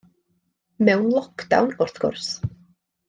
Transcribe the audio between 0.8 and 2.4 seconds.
Mewn lock-down, wrth gwrs.